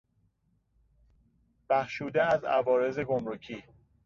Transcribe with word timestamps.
بخشوده 1.69 2.23
از 2.33 2.43
عوارض 2.43 2.99
گمرکی 2.99 3.63